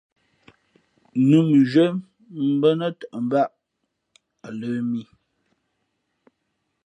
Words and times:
Nǔ 1.29 1.37
mʉnzhwīē 1.49 1.85
bα̌ 2.59 2.71
nά 2.79 2.87
tαʼ 2.99 3.13
mbāʼ 3.25 3.49
a 4.47 4.49
lə̄ 4.59 4.73
mī. 4.89 5.01